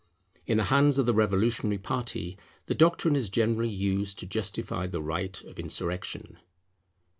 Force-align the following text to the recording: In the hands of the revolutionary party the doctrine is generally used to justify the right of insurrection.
In 0.47 0.57
the 0.57 0.63
hands 0.63 0.97
of 0.97 1.05
the 1.05 1.13
revolutionary 1.13 1.77
party 1.77 2.35
the 2.65 2.73
doctrine 2.73 3.15
is 3.15 3.29
generally 3.29 3.69
used 3.69 4.17
to 4.17 4.25
justify 4.25 4.87
the 4.87 4.99
right 4.99 5.39
of 5.43 5.59
insurrection. 5.59 6.39